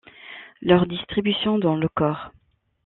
Leur 0.63 0.87
distribution 0.87 1.59
dans 1.59 1.75
le 1.75 1.87
corps. 1.87 2.31